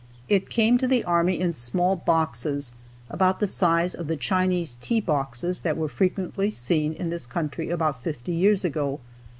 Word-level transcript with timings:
It 0.27 0.49
came 0.49 0.79
to 0.79 0.87
the 0.87 1.03
army 1.03 1.39
in 1.39 1.53
small 1.53 1.95
boxes, 1.95 2.71
about 3.07 3.39
the 3.39 3.45
size 3.45 3.93
of 3.93 4.07
the 4.07 4.17
Chinese 4.17 4.75
tea 4.81 4.99
boxes 4.99 5.59
that 5.59 5.77
were 5.77 5.87
frequently 5.89 6.49
seen 6.49 6.93
in 6.93 7.11
this 7.11 7.27
country 7.27 7.69
about 7.69 8.01
fifty 8.01 8.31
years 8.31 8.65
ago. 8.65 8.99